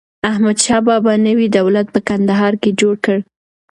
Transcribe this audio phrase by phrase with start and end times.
[0.29, 3.17] احمدشاه بابا نوی دولت په کندهار کي جوړ کړ.